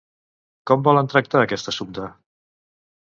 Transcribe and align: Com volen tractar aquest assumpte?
Com 0.71 0.85
volen 0.87 1.11
tractar 1.13 1.43
aquest 1.43 1.71
assumpte? 1.73 2.09